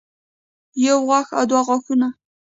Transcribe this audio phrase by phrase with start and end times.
[0.85, 2.07] يو غاښ او دوه غاښونه